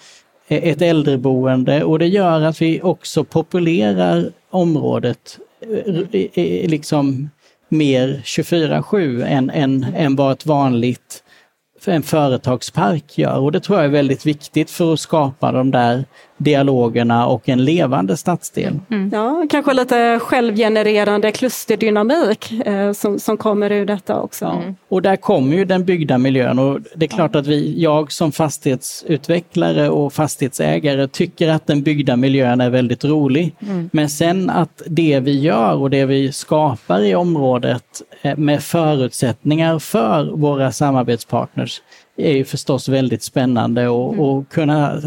eh, 0.49 0.69
ett 0.69 0.83
äldreboende. 0.83 1.85
Och 1.85 1.99
det 1.99 2.07
gör 2.07 2.41
att 2.41 2.63
vi 2.63 2.83
också 2.83 3.25
populerar 3.25 4.31
området 4.51 5.39
eh, 6.35 6.69
liksom 6.69 7.31
mer 7.69 8.23
24-7 8.25 9.25
än, 9.27 9.51
än, 9.51 9.87
än 9.97 10.17
vad 10.17 10.33
ett 10.33 10.47
vanligt 10.47 11.24
en 11.93 12.03
företagspark 12.03 13.19
gör. 13.19 13.39
Och 13.39 13.53
det 13.53 13.61
tror 13.61 13.79
jag 13.79 13.85
är 13.85 13.91
väldigt 13.91 14.27
viktigt 14.27 14.71
för 14.71 14.93
att 14.93 15.01
skapa 15.01 15.53
de 15.53 15.71
där 15.71 16.05
dialogerna 16.37 17.27
och 17.27 17.49
en 17.49 17.65
levande 17.65 18.17
stadsdel. 18.17 18.81
Ja, 19.13 19.47
kanske 19.51 19.75
lite 19.75 20.19
självgenererande 20.19 21.33
klusterdynamik 21.33 22.53
eh, 22.53 22.93
som, 22.93 23.19
som 23.19 23.37
kommer 23.37 23.73
ur 23.73 23.87
detta 23.87 24.21
också. 24.21 24.45
Ja. 24.45 24.75
Och 24.89 25.03
där 25.03 25.17
kommer 25.17 25.57
ju 25.57 25.65
den 25.65 25.85
byggda 25.85 26.19
miljön 26.19 26.59
och 26.59 26.81
det 26.97 27.05
är 27.05 27.09
klart 27.09 27.37
att 27.37 27.47
vi, 27.47 27.83
jag 27.83 28.13
som 28.13 28.33
fastighetsutvecklare 28.33 29.91
och 29.91 30.13
fastighetsägare 30.13 31.09
tycker 31.09 31.49
att 31.49 31.67
den 31.67 31.83
byggda 31.83 32.17
miljön 32.17 32.61
är 32.61 32.71
väldigt 32.71 33.05
rolig. 33.05 33.55
Men 33.93 34.09
sen 34.09 34.51
att 34.51 34.83
det 34.87 35.21
vi 35.21 35.41
gör 35.41 35.75
och 35.75 35.91
det 35.91 36.05
vi 36.05 36.33
skapar 36.33 37.01
i 37.01 37.15
området 37.15 37.85
eh, 38.23 38.37
med 38.37 38.63
förutsättningar 38.63 39.79
för 39.79 40.25
våra 40.25 40.73
samarbetspartners 40.73 41.83
är 42.17 42.33
ju 42.33 42.45
förstås 42.45 42.89
väldigt 42.89 43.23
spännande 43.23 43.89
och, 43.89 44.19
och 44.19 44.49
kunna 44.49 45.03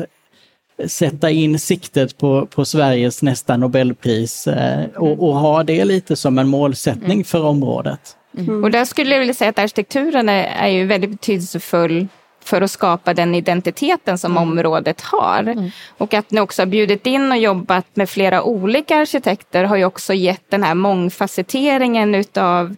sätta 0.87 1.29
in 1.29 1.59
siktet 1.59 2.17
på, 2.17 2.45
på 2.45 2.65
Sveriges 2.65 3.21
nästa 3.21 3.57
Nobelpris 3.57 4.47
eh, 4.47 4.85
och, 4.95 5.27
och 5.27 5.35
ha 5.35 5.63
det 5.63 5.85
lite 5.85 6.15
som 6.15 6.37
en 6.37 6.47
målsättning 6.47 7.23
för 7.23 7.43
området. 7.43 8.17
Och 8.63 8.71
där 8.71 8.85
skulle 8.85 9.11
jag 9.11 9.19
vilja 9.19 9.33
säga 9.33 9.49
att 9.49 9.59
arkitekturen 9.59 10.29
är, 10.29 10.43
är 10.43 10.67
ju 10.67 10.85
väldigt 10.85 11.09
betydelsefull 11.09 12.07
för 12.43 12.61
att 12.61 12.71
skapa 12.71 13.13
den 13.13 13.35
identiteten 13.35 14.17
som 14.17 14.37
området 14.37 15.01
har. 15.01 15.71
Och 15.97 16.13
att 16.13 16.31
ni 16.31 16.41
också 16.41 16.61
har 16.61 16.67
bjudit 16.67 17.07
in 17.07 17.31
och 17.31 17.37
jobbat 17.37 17.85
med 17.93 18.09
flera 18.09 18.43
olika 18.43 18.97
arkitekter 18.97 19.63
har 19.63 19.75
ju 19.75 19.85
också 19.85 20.13
gett 20.13 20.51
den 20.51 20.63
här 20.63 20.75
mångfacetteringen 20.75 22.15
utav 22.15 22.75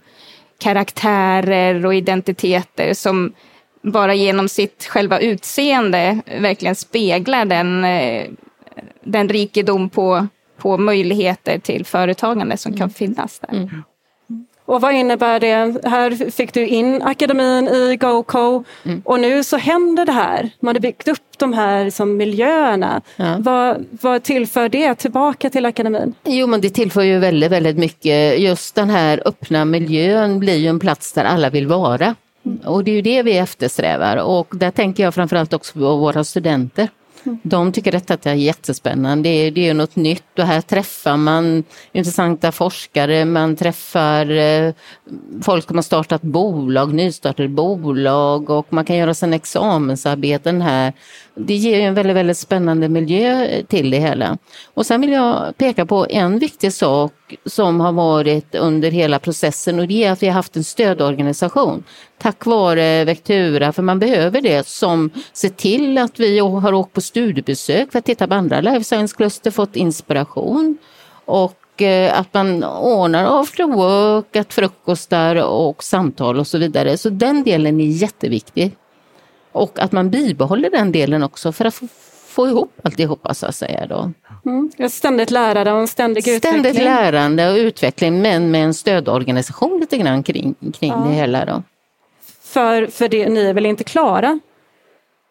karaktärer 0.60 1.86
och 1.86 1.96
identiteter 1.96 2.94
som 2.94 3.34
bara 3.81 4.13
genom 4.13 4.50
sitt 4.50 4.86
själva 4.86 5.19
utseende 5.19 6.21
verkligen 6.39 6.75
speglar 6.75 7.45
den, 7.45 7.83
eh, 7.83 8.27
den 9.03 9.29
rikedom 9.29 9.89
på, 9.89 10.27
på 10.57 10.77
möjligheter 10.77 11.59
till 11.59 11.86
företagande 11.86 12.57
som 12.57 12.77
kan 12.77 12.89
finnas 12.89 13.39
där. 13.39 13.69
Och 14.69 14.81
vad 14.81 14.93
innebär 14.93 15.39
det? 15.39 15.88
Här 15.89 16.31
fick 16.31 16.53
du 16.53 16.67
in 16.67 17.01
akademin 17.01 17.67
i 17.67 17.98
GoCo 18.00 18.63
och 19.03 19.19
nu 19.19 19.43
så 19.43 19.57
händer 19.57 20.05
det 20.05 20.12
här. 20.12 20.50
Man 20.59 20.75
har 20.75 20.79
byggt 20.79 21.07
upp 21.07 21.38
de 21.38 21.53
här 21.53 21.86
liksom, 21.86 22.17
miljöerna. 22.17 23.01
Ja. 23.15 23.36
Vad, 23.39 23.86
vad 24.01 24.24
tillför 24.24 24.69
det 24.69 24.95
tillbaka 24.95 25.50
till 25.50 25.65
akademin? 25.65 26.13
Jo, 26.24 26.48
men 26.48 26.62
det 26.62 26.69
tillför 26.69 27.01
ju 27.01 27.19
väldigt, 27.19 27.51
väldigt 27.51 27.77
mycket. 27.77 28.39
Just 28.39 28.75
den 28.75 28.89
här 28.89 29.21
öppna 29.25 29.65
miljön 29.65 30.39
blir 30.39 30.55
ju 30.57 30.67
en 30.67 30.79
plats 30.79 31.13
där 31.13 31.24
alla 31.24 31.50
vill 31.50 31.67
vara. 31.67 32.15
Och 32.65 32.84
det 32.84 32.91
är 32.91 32.96
ju 32.96 33.01
det 33.01 33.24
vi 33.24 33.38
eftersträvar. 33.38 34.18
Och 34.18 34.48
där 34.51 34.72
tänker 34.72 35.03
jag 35.03 35.15
framförallt 35.15 35.53
också 35.53 35.74
på 35.74 35.96
våra 35.96 36.24
studenter. 36.24 36.89
De 37.44 37.72
tycker 37.72 37.91
detta 37.91 38.32
är 38.32 38.36
jättespännande, 38.36 39.29
det 39.29 39.48
är, 39.48 39.51
det 39.51 39.68
är 39.68 39.74
något 39.74 39.96
nytt. 39.96 40.39
Och 40.39 40.46
här 40.46 40.62
träffar 40.62 41.18
man 41.18 41.63
intressanta 41.91 42.51
forskare, 42.51 43.25
man 43.25 43.56
träffar 43.56 44.32
eh, 44.32 44.74
folk 45.41 45.68
som 45.68 45.77
har 45.77 45.84
startat 45.84 46.22
bolag, 46.22 46.94
nystartade 46.94 47.50
bolag. 47.50 48.50
Och 48.50 48.74
man 48.74 48.86
kan 48.86 48.96
göra 48.96 49.13
sina 49.13 49.36
examensarbeten 49.36 50.62
här. 50.62 50.94
Det 51.48 51.55
ger 51.55 51.75
ju 51.75 51.81
en 51.81 51.93
väldigt, 51.93 52.15
väldigt 52.15 52.38
spännande 52.38 52.89
miljö 52.89 53.48
till 53.67 53.89
det 53.89 53.98
hela. 53.98 54.38
Och 54.74 54.86
sen 54.86 55.01
vill 55.01 55.12
jag 55.12 55.58
peka 55.58 55.86
på 55.86 56.08
en 56.10 56.39
viktig 56.39 56.74
sak 56.74 57.13
som 57.46 57.79
har 57.79 57.91
varit 57.91 58.55
under 58.55 58.91
hela 58.91 59.19
processen 59.19 59.79
och 59.79 59.88
det 59.88 60.03
är 60.03 60.12
att 60.12 60.24
vi 60.24 60.27
har 60.27 60.34
haft 60.34 60.55
en 60.55 60.63
stödorganisation 60.63 61.84
tack 62.17 62.46
vare 62.46 63.05
Vectura, 63.05 63.74
för 63.74 63.81
man 63.81 64.00
behöver 64.00 64.41
det, 64.41 64.67
som 64.67 65.10
ser 65.34 65.50
till 65.50 65.98
att 65.98 66.19
vi 66.19 66.39
har 66.39 66.74
åkt 66.74 66.93
på 66.93 67.01
studiebesök 67.01 67.91
för 67.91 68.00
att 68.00 68.05
titta 68.05 68.27
på 68.27 68.34
andra 68.34 68.62
life 68.62 68.84
science-kluster, 68.84 69.51
fått 69.51 69.75
inspiration 69.75 70.77
och 71.25 71.81
eh, 71.81 72.19
att 72.19 72.34
man 72.34 72.63
ordnar 72.63 73.41
after 73.41 73.63
work, 73.63 74.36
att 74.36 74.53
frukostar 74.53 75.36
och 75.36 75.84
samtal 75.84 76.39
och 76.39 76.48
så 76.48 76.58
vidare. 76.58 76.98
Så 76.98 77.10
den 77.10 77.43
delen 77.43 77.81
är 77.81 77.86
jätteviktig. 77.86 78.75
Och 79.51 79.79
att 79.79 79.91
man 79.91 80.10
bibehåller 80.10 80.70
den 80.70 80.91
delen 80.91 81.24
också 81.24 81.51
för 81.51 81.65
att 81.65 81.74
få, 81.75 81.88
få 82.27 82.48
ihop 82.48 82.72
alltihopa 82.84 83.34
så 83.34 83.46
att 83.46 83.56
säga. 83.56 83.86
Då. 83.88 84.12
Mm. 84.46 84.72
Ett 84.77 84.94
ständigt 84.94 85.32
lärande 85.32 85.72
och 85.72 85.79
en 85.79 85.88
ständig 85.88 86.24
Ständigt 86.24 86.60
utveckling. 86.60 86.84
lärande 86.86 87.51
och 87.51 87.58
utveckling 87.58 88.22
men 88.22 88.51
med 88.51 88.63
en 88.65 88.74
stödorganisation 88.74 89.79
lite 89.79 89.98
grann 89.98 90.24
kring, 90.24 90.56
kring 90.79 90.94
det 91.08 91.13
hela. 91.13 91.46
Då. 91.46 91.63
För, 92.44 92.88
för 92.88 93.10
det, 93.10 93.29
ni 93.29 93.46
är 93.46 93.53
väl 93.53 93.65
inte 93.65 93.84
klara? 93.84 94.39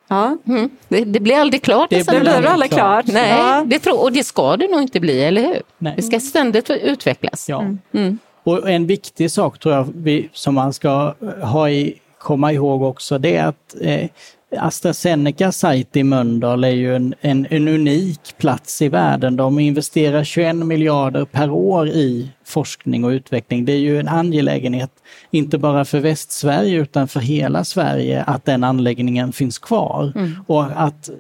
Ja, 0.08 0.36
Mm. 0.46 0.70
Det, 0.88 1.04
det 1.04 1.20
blir 1.20 1.36
aldrig 1.36 1.62
klart. 1.62 1.90
Det 1.90 1.96
alltså. 1.96 2.12
det 2.12 2.20
blir 2.20 2.46
aldrig 2.46 2.70
klart? 2.72 3.06
Nej, 3.06 3.30
Ja. 3.38 3.64
det 3.66 3.78
tror, 3.78 4.02
och 4.02 4.12
det 4.12 4.24
ska 4.24 4.56
det 4.56 4.68
nog 4.68 4.82
inte 4.82 5.00
bli, 5.00 5.24
eller 5.24 5.42
hur? 5.42 5.62
Nej. 5.78 5.92
Det 5.96 6.02
ska 6.02 6.20
ständigt 6.20 6.70
utvecklas. 6.70 7.48
Ja. 7.48 7.64
Mm. 7.94 8.18
Och 8.44 8.70
en 8.70 8.86
viktig 8.86 9.30
sak 9.30 9.58
tror 9.58 9.74
jag 9.74 9.88
vi, 9.94 10.28
som 10.32 10.54
man 10.54 10.72
ska 10.72 11.14
ha 11.42 11.70
i, 11.70 11.94
komma 12.18 12.52
ihåg 12.52 12.82
också, 12.82 13.18
det 13.18 13.38
att 13.38 13.76
eh, 13.80 14.08
AstraZeneca 14.56 15.52
sajt 15.52 15.96
i 15.96 16.04
Mölndal 16.04 16.64
är 16.64 16.68
ju 16.68 16.96
en, 16.96 17.14
en, 17.20 17.46
en 17.50 17.68
unik 17.68 18.20
plats 18.38 18.82
i 18.82 18.88
världen. 18.88 19.36
De 19.36 19.58
investerar 19.58 20.24
21 20.24 20.56
miljarder 20.56 21.24
per 21.24 21.50
år 21.50 21.88
i 21.88 22.30
forskning 22.44 23.04
och 23.04 23.10
utveckling. 23.10 23.64
Det 23.64 23.72
är 23.72 23.78
ju 23.78 24.00
en 24.00 24.08
angelägenhet, 24.08 24.90
inte 25.30 25.58
bara 25.58 25.84
för 25.84 26.00
Västsverige 26.00 26.76
utan 26.76 27.08
för 27.08 27.20
hela 27.20 27.64
Sverige, 27.64 28.22
att 28.22 28.44
den 28.44 28.64
anläggningen 28.64 29.32
finns 29.32 29.58
kvar. 29.58 30.12
Och 30.46 30.64
att 30.74 31.10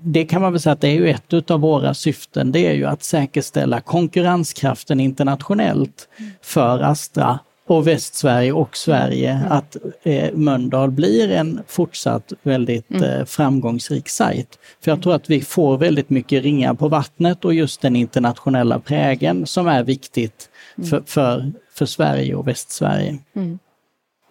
det 0.00 0.24
kan 0.24 0.42
man 0.42 0.52
väl 0.52 0.60
säga 0.60 0.72
att 0.72 0.80
det 0.80 0.88
är 0.88 0.94
ju 0.94 1.10
ett 1.10 1.50
av 1.50 1.60
våra 1.60 1.94
syften, 1.94 2.52
det 2.52 2.66
är 2.66 2.72
ju 2.72 2.84
att 2.84 3.02
säkerställa 3.02 3.80
konkurrenskraften 3.80 5.00
internationellt 5.00 6.08
för 6.42 6.80
Astra 6.80 7.38
och 7.66 7.86
Västsverige 7.86 8.52
och 8.52 8.76
Sverige, 8.76 9.40
att 9.50 9.76
eh, 10.02 10.32
Mölndal 10.34 10.90
blir 10.90 11.30
en 11.30 11.60
fortsatt 11.66 12.32
väldigt 12.42 13.02
eh, 13.02 13.24
framgångsrik 13.24 14.08
sajt. 14.08 14.58
För 14.84 14.90
jag 14.90 15.02
tror 15.02 15.14
att 15.14 15.30
vi 15.30 15.40
får 15.40 15.78
väldigt 15.78 16.10
mycket 16.10 16.42
ringar 16.42 16.74
på 16.74 16.88
vattnet 16.88 17.44
och 17.44 17.54
just 17.54 17.80
den 17.80 17.96
internationella 17.96 18.78
prägen 18.78 19.46
som 19.46 19.66
är 19.66 19.84
viktigt 19.84 20.48
för, 20.90 21.02
för, 21.06 21.52
för 21.74 21.86
Sverige 21.86 22.34
och 22.34 22.48
Västsverige. 22.48 23.18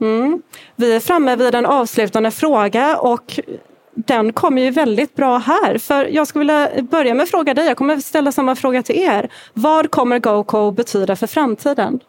Mm. 0.01 0.41
Vi 0.75 0.95
är 0.95 0.99
framme 0.99 1.35
vid 1.35 1.55
en 1.55 1.65
avslutande 1.65 2.31
fråga 2.31 2.97
och 2.97 3.39
den 3.95 4.33
kommer 4.33 4.61
ju 4.61 4.69
väldigt 4.69 5.15
bra 5.15 5.37
här. 5.37 5.77
För 5.77 6.05
jag 6.05 6.27
skulle 6.27 6.39
vilja 6.39 6.83
börja 6.83 7.13
med 7.13 7.23
att 7.23 7.29
fråga 7.29 7.53
dig, 7.53 7.67
jag 7.67 7.77
kommer 7.77 7.97
ställa 7.97 8.31
samma 8.31 8.55
fråga 8.55 8.83
till 8.83 8.95
er. 8.95 9.29
Vad 9.53 9.91
kommer 9.91 10.19
GoCo 10.19 10.71
betyda 10.71 11.15
för 11.15 11.27
framtiden? 11.27 11.99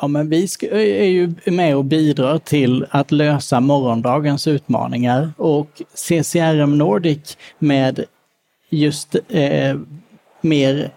Ja, 0.00 0.08
men 0.08 0.28
vi 0.28 0.48
är 0.70 1.04
ju 1.04 1.34
med 1.44 1.76
och 1.76 1.84
bidrar 1.84 2.38
till 2.38 2.86
att 2.90 3.12
lösa 3.12 3.60
morgondagens 3.60 4.46
utmaningar 4.46 5.30
och 5.36 5.82
CCRM 5.94 6.78
Nordic 6.78 7.36
med 7.58 8.04
just 8.70 9.16
eh, 9.28 9.76
mer 10.40 10.90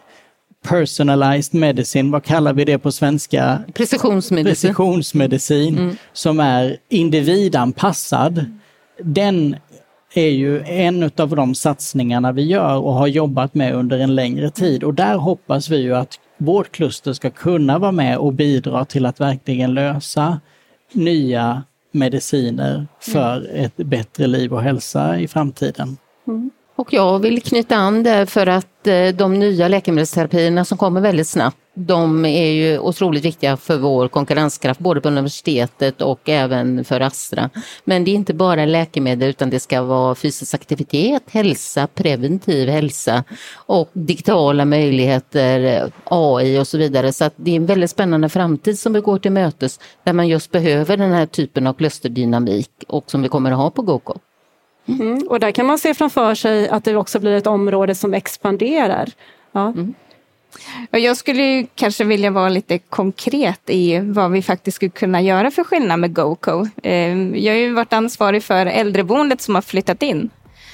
personalized 0.67 1.59
medicine, 1.59 2.11
vad 2.11 2.23
kallar 2.23 2.53
vi 2.53 2.65
det 2.65 2.79
på 2.79 2.91
svenska? 2.91 3.59
Precisionsmedicin. 3.73 4.69
Precisionsmedicin 4.69 5.77
mm. 5.77 5.95
som 6.13 6.39
är 6.39 6.77
individanpassad. 6.89 8.45
Den 9.03 9.55
är 10.13 10.29
ju 10.29 10.63
en 10.63 11.11
av 11.17 11.35
de 11.35 11.55
satsningarna 11.55 12.31
vi 12.31 12.43
gör 12.43 12.77
och 12.77 12.93
har 12.93 13.07
jobbat 13.07 13.53
med 13.53 13.75
under 13.75 13.99
en 13.99 14.15
längre 14.15 14.49
tid 14.49 14.83
och 14.83 14.93
där 14.93 15.17
hoppas 15.17 15.69
vi 15.69 15.77
ju 15.77 15.95
att 15.95 16.19
vårt 16.37 16.71
kluster 16.71 17.13
ska 17.13 17.29
kunna 17.29 17.79
vara 17.79 17.91
med 17.91 18.17
och 18.17 18.33
bidra 18.33 18.85
till 18.85 19.05
att 19.05 19.19
verkligen 19.19 19.73
lösa 19.73 20.39
nya 20.93 21.63
mediciner 21.91 22.87
för 22.99 23.49
ett 23.53 23.77
bättre 23.77 24.27
liv 24.27 24.53
och 24.53 24.61
hälsa 24.61 25.19
i 25.19 25.27
framtiden. 25.27 25.97
Mm. 26.27 26.49
Och 26.79 26.93
jag 26.93 27.19
vill 27.19 27.41
knyta 27.41 27.75
an 27.75 28.03
där 28.03 28.25
för 28.25 28.47
att 28.47 28.87
eh, 28.87 29.07
de 29.07 29.33
nya 29.33 29.67
läkemedelsterapierna 29.67 30.65
som 30.65 30.77
kommer 30.77 31.01
väldigt 31.01 31.27
snabbt, 31.27 31.57
de 31.75 32.25
är 32.25 32.51
ju 32.51 32.79
otroligt 32.79 33.25
viktiga 33.25 33.57
för 33.57 33.77
vår 33.77 34.07
konkurrenskraft, 34.07 34.79
både 34.79 35.01
på 35.01 35.07
universitetet 35.07 36.01
och 36.01 36.29
även 36.29 36.85
för 36.85 37.01
Astra. 37.01 37.49
Men 37.83 38.03
det 38.03 38.11
är 38.11 38.15
inte 38.15 38.33
bara 38.33 38.65
läkemedel 38.65 39.29
utan 39.29 39.49
det 39.49 39.59
ska 39.59 39.81
vara 39.81 40.15
fysisk 40.15 40.53
aktivitet, 40.53 41.23
hälsa, 41.27 41.87
preventiv 41.87 42.69
hälsa 42.69 43.23
och 43.55 43.89
digitala 43.93 44.65
möjligheter, 44.65 45.91
AI 46.03 46.59
och 46.59 46.67
så 46.67 46.77
vidare. 46.77 47.13
Så 47.13 47.25
att 47.25 47.33
det 47.35 47.51
är 47.51 47.55
en 47.55 47.65
väldigt 47.65 47.91
spännande 47.91 48.29
framtid 48.29 48.79
som 48.79 48.93
vi 48.93 48.99
går 48.99 49.19
till 49.19 49.31
mötes 49.31 49.79
där 50.03 50.13
man 50.13 50.27
just 50.27 50.51
behöver 50.51 50.97
den 50.97 51.11
här 51.11 51.25
typen 51.25 51.67
av 51.67 51.73
klusterdynamik 51.73 52.71
och 52.87 53.11
som 53.11 53.21
vi 53.21 53.29
kommer 53.29 53.51
att 53.51 53.57
ha 53.57 53.69
på 53.69 53.81
GoCo. 53.81 54.19
Mm. 54.85 55.27
Och 55.27 55.39
där 55.39 55.51
kan 55.51 55.65
man 55.65 55.79
se 55.79 55.93
framför 55.93 56.35
sig 56.35 56.69
att 56.69 56.83
det 56.83 56.95
också 56.95 57.19
blir 57.19 57.31
ett 57.31 57.47
område 57.47 57.95
som 57.95 58.13
expanderar. 58.13 59.09
Ja. 59.51 59.67
Mm. 59.67 59.93
Jag 60.91 61.17
skulle 61.17 61.67
kanske 61.75 62.03
vilja 62.03 62.31
vara 62.31 62.49
lite 62.49 62.77
konkret 62.77 63.69
i 63.69 63.99
vad 63.99 64.31
vi 64.31 64.41
faktiskt 64.41 64.75
skulle 64.75 64.89
kunna 64.89 65.21
göra 65.21 65.51
för 65.51 65.63
skillnad 65.63 65.99
med 65.99 66.13
GoCo. 66.13 66.67
Ehm, 66.83 67.35
jag 67.35 67.53
har 67.53 67.59
ju 67.59 67.73
varit 67.73 67.93
ansvarig 67.93 68.43
för 68.43 68.65
äldreboendet 68.65 69.41
som 69.41 69.55
har 69.55 69.61
flyttat 69.61 70.03
in. 70.03 70.29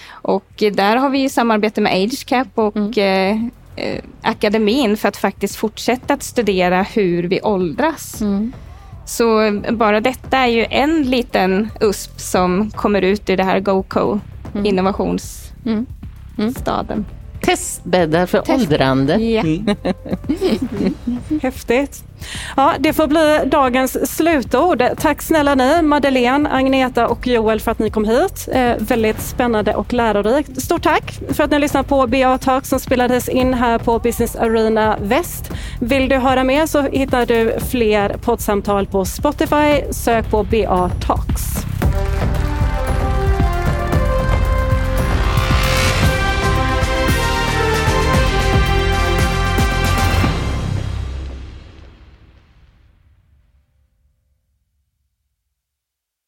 Och 0.09 0.63
där 0.73 0.95
har 0.95 1.09
vi 1.09 1.29
samarbete 1.29 1.81
med 1.81 1.93
AgeCap 1.93 2.47
och 2.55 2.75
mm. 2.75 3.51
Eh, 3.75 3.85
eh, 3.85 4.03
akademin 4.21 4.97
för 4.97 5.07
att 5.07 5.17
faktiskt 5.17 5.55
fortsätta 5.55 6.13
att 6.13 6.23
studera 6.23 6.83
hur 6.83 7.23
vi 7.23 7.41
åldras. 7.41 8.21
Mm. 8.21 8.53
Så 9.05 9.61
bara 9.71 10.01
detta 10.01 10.37
är 10.37 10.47
ju 10.47 10.65
en 10.69 11.03
liten 11.03 11.69
USP 11.81 12.19
som 12.19 12.71
kommer 12.71 13.01
ut 13.01 13.29
i 13.29 13.35
det 13.35 13.43
här 13.43 13.59
GoCo 13.59 14.19
mm. 14.53 14.65
innovationsstaden. 14.65 15.85
Mm. 16.89 17.05
Testbäddar 17.45 18.25
för 18.25 18.41
Test. 18.41 18.49
åldrande. 18.61 19.15
Ja. 19.15 19.43
Mm. 21.05 21.39
Häftigt. 21.41 22.03
Ja, 22.57 22.73
det 22.79 22.93
får 22.93 23.07
bli 23.07 23.41
dagens 23.45 24.15
slutord. 24.15 24.83
Tack 24.97 25.21
snälla 25.21 25.55
ni, 25.55 25.81
Madeleine, 25.81 26.49
Agneta 26.51 27.07
och 27.07 27.27
Joel 27.27 27.59
för 27.61 27.71
att 27.71 27.79
ni 27.79 27.89
kom 27.89 28.05
hit. 28.05 28.49
Eh, 28.51 28.71
väldigt 28.79 29.21
spännande 29.21 29.75
och 29.75 29.93
lärorikt. 29.93 30.61
Stort 30.61 30.83
tack 30.83 31.19
för 31.33 31.43
att 31.43 31.49
ni 31.49 31.55
har 31.55 31.59
lyssnat 31.61 31.87
på 31.87 32.07
BA 32.07 32.37
Talk 32.37 32.65
som 32.65 32.79
spelades 32.79 33.29
in 33.29 33.53
här 33.53 33.77
på 33.79 33.99
Business 33.99 34.35
Arena 34.35 34.97
Väst. 35.01 35.51
Vill 35.81 36.09
du 36.09 36.17
höra 36.17 36.43
mer 36.43 36.65
så 36.65 36.81
hittar 36.81 37.25
du 37.25 37.57
fler 37.71 38.09
poddsamtal 38.21 38.85
på 38.85 39.05
Spotify. 39.05 39.81
Sök 39.91 40.29
på 40.31 40.43
BA 40.43 40.89
Talks. 41.07 41.43